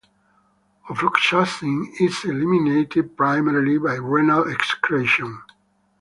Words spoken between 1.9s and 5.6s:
is eliminated primarily by renal excretion.